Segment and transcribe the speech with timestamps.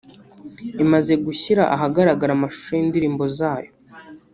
[0.83, 3.71] imaze gushyira ahagaragara amashusho y’indirimbo zayo